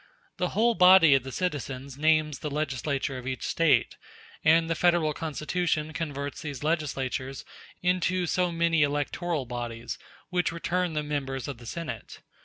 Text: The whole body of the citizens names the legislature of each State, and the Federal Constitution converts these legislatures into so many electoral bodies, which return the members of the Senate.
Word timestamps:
The 0.37 0.49
whole 0.57 0.73
body 0.73 1.13
of 1.13 1.21
the 1.21 1.31
citizens 1.31 1.95
names 1.95 2.39
the 2.39 2.49
legislature 2.49 3.19
of 3.19 3.27
each 3.27 3.43
State, 3.45 3.97
and 4.43 4.67
the 4.67 4.73
Federal 4.73 5.13
Constitution 5.13 5.93
converts 5.93 6.41
these 6.41 6.63
legislatures 6.63 7.45
into 7.83 8.25
so 8.25 8.51
many 8.51 8.81
electoral 8.81 9.45
bodies, 9.45 9.99
which 10.31 10.51
return 10.51 10.93
the 10.93 11.03
members 11.03 11.47
of 11.47 11.59
the 11.59 11.67
Senate. 11.67 12.21